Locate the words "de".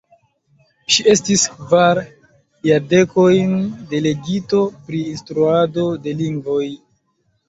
6.07-6.15